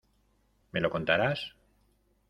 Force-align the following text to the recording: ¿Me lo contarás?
¿Me 0.71 0.79
lo 0.81 0.89
contarás? 0.89 1.55